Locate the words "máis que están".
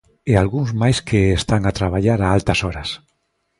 0.81-1.61